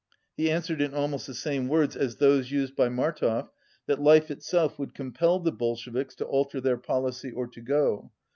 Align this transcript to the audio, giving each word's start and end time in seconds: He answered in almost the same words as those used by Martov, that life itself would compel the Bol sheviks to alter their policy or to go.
He 0.35 0.49
answered 0.49 0.81
in 0.81 0.95
almost 0.95 1.27
the 1.27 1.33
same 1.35 1.67
words 1.67 1.95
as 1.95 2.15
those 2.15 2.49
used 2.49 2.75
by 2.75 2.89
Martov, 2.89 3.49
that 3.85 4.01
life 4.01 4.31
itself 4.31 4.79
would 4.79 4.95
compel 4.95 5.39
the 5.39 5.51
Bol 5.51 5.75
sheviks 5.75 6.15
to 6.15 6.25
alter 6.25 6.59
their 6.59 6.77
policy 6.77 7.29
or 7.29 7.45
to 7.49 7.61
go. 7.61 8.11